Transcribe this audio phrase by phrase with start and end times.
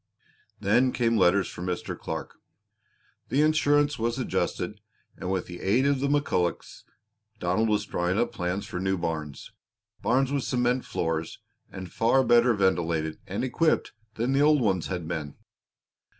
[0.59, 1.95] Then came letters for Mr.
[1.95, 2.37] Clark.
[3.29, 4.81] The insurance was adjusted
[5.15, 6.85] and with the aid of the McCullochs,
[7.39, 9.51] Donald was drawing up plans for new barns
[10.01, 11.37] barns with cement floors,
[11.71, 15.35] and far better ventilated and equipped than the old ones had been.